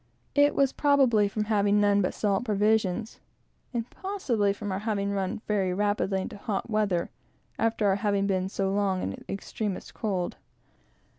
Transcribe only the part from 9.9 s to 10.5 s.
cold.